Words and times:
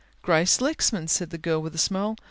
"Grace 0.23 0.59
Lexman," 0.59 1.07
said 1.07 1.29
the 1.29 1.37
girl, 1.37 1.61
with 1.61 1.75
a 1.75 1.77
smile. 1.77 2.15